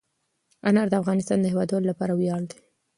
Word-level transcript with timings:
انار 0.67 0.87
د 0.89 0.93
افغانستان 1.01 1.37
د 1.41 1.45
هیوادوالو 1.51 1.89
لپاره 1.91 2.13
ویاړ 2.15 2.41
دی. 2.49 2.57